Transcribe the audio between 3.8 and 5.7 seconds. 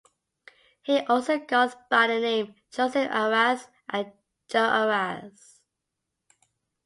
and Joe Arias.